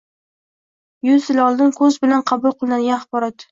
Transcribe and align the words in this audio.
yuz 1.09 1.27
yil 1.31 1.43
oldin 1.45 1.75
ko‘z 1.81 2.01
bilan 2.07 2.25
qabul 2.35 2.59
qilinadigan 2.61 3.01
axborot 3.01 3.49